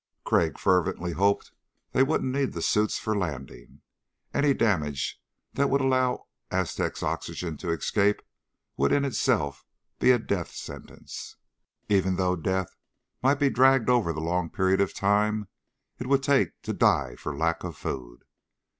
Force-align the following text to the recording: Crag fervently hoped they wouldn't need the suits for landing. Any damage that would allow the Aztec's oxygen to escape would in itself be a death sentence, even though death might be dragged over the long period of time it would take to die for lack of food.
Crag 0.23 0.57
fervently 0.57 1.11
hoped 1.11 1.51
they 1.91 2.01
wouldn't 2.01 2.33
need 2.33 2.53
the 2.53 2.61
suits 2.63 2.97
for 2.97 3.15
landing. 3.15 3.83
Any 4.33 4.51
damage 4.55 5.21
that 5.53 5.69
would 5.69 5.79
allow 5.79 6.25
the 6.49 6.55
Aztec's 6.55 7.03
oxygen 7.03 7.55
to 7.57 7.69
escape 7.69 8.23
would 8.77 8.91
in 8.91 9.05
itself 9.05 9.63
be 9.99 10.09
a 10.09 10.17
death 10.17 10.49
sentence, 10.55 11.35
even 11.87 12.15
though 12.15 12.35
death 12.35 12.75
might 13.21 13.35
be 13.37 13.51
dragged 13.51 13.91
over 13.91 14.11
the 14.11 14.21
long 14.21 14.49
period 14.49 14.81
of 14.81 14.91
time 14.95 15.47
it 15.99 16.07
would 16.07 16.23
take 16.23 16.59
to 16.63 16.73
die 16.73 17.15
for 17.15 17.37
lack 17.37 17.63
of 17.63 17.77
food. 17.77 18.23